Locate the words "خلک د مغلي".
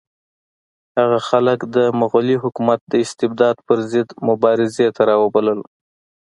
1.29-2.35